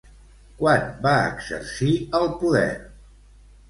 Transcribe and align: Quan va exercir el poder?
Quan 0.61 0.87
va 1.05 1.13
exercir 1.35 1.93
el 2.25 2.29
poder? 2.43 2.69